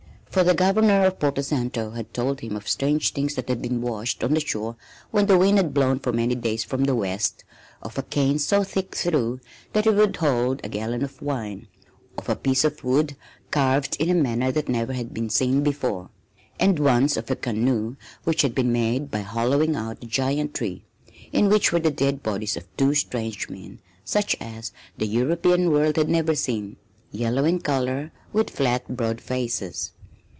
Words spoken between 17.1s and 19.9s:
of a canoe, which had been made by hollowing